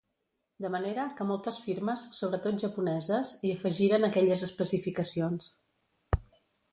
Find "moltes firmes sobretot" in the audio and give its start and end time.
1.31-2.57